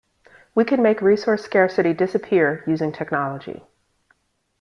We 0.55 0.63
can 0.65 0.81
make 0.81 0.99
resource 1.03 1.43
scarcity 1.45 1.93
disappear 1.93 2.63
using 2.65 2.91
technology. 2.91 3.61